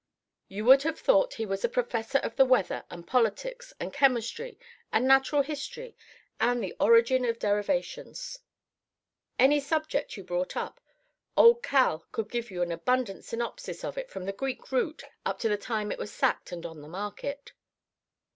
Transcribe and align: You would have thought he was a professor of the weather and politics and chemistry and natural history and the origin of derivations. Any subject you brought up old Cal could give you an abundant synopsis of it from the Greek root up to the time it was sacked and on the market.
You 0.47 0.65
would 0.65 0.81
have 0.81 0.99
thought 0.99 1.35
he 1.35 1.45
was 1.45 1.63
a 1.63 1.69
professor 1.69 2.17
of 2.17 2.35
the 2.35 2.43
weather 2.43 2.83
and 2.89 3.05
politics 3.05 3.71
and 3.79 3.93
chemistry 3.93 4.57
and 4.91 5.05
natural 5.07 5.43
history 5.43 5.95
and 6.39 6.63
the 6.63 6.75
origin 6.79 7.23
of 7.23 7.37
derivations. 7.37 8.39
Any 9.37 9.59
subject 9.59 10.17
you 10.17 10.23
brought 10.23 10.57
up 10.57 10.79
old 11.37 11.61
Cal 11.61 12.07
could 12.11 12.31
give 12.31 12.49
you 12.49 12.63
an 12.63 12.71
abundant 12.71 13.25
synopsis 13.25 13.83
of 13.83 13.95
it 13.95 14.09
from 14.09 14.25
the 14.25 14.33
Greek 14.33 14.71
root 14.71 15.03
up 15.23 15.37
to 15.41 15.49
the 15.49 15.55
time 15.55 15.91
it 15.91 15.99
was 15.99 16.11
sacked 16.11 16.51
and 16.51 16.65
on 16.65 16.81
the 16.81 16.87
market. 16.87 17.51